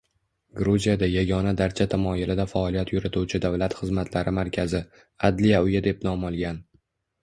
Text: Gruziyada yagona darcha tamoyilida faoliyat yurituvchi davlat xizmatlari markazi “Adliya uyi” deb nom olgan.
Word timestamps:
Gruziyada 0.61 1.09
yagona 1.15 1.51
darcha 1.59 1.87
tamoyilida 1.91 2.47
faoliyat 2.55 2.95
yurituvchi 2.97 3.43
davlat 3.47 3.79
xizmatlari 3.83 4.37
markazi 4.43 4.85
“Adliya 5.33 5.65
uyi” 5.71 5.89
deb 5.91 6.07
nom 6.13 6.31
olgan. 6.35 6.65